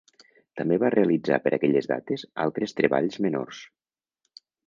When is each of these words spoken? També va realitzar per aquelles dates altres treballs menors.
També 0.61 0.77
va 0.83 0.89
realitzar 0.95 1.37
per 1.43 1.51
aquelles 1.57 1.89
dates 1.91 2.25
altres 2.47 2.75
treballs 2.81 3.21
menors. 3.27 3.63